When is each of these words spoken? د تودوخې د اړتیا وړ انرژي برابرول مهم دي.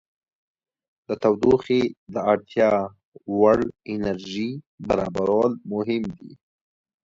د 1.07 1.09
تودوخې 1.21 1.81
د 2.13 2.15
اړتیا 2.31 2.71
وړ 3.39 3.59
انرژي 3.93 4.49
برابرول 4.87 5.51
مهم 5.73 6.03
دي. 6.17 6.31